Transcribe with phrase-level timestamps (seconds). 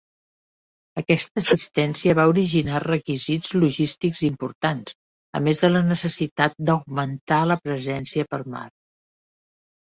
[1.01, 4.97] Aquesta assistència va originar requisits logístics importants,
[5.37, 8.67] a més de la necessitat de augmentar la presència per mar.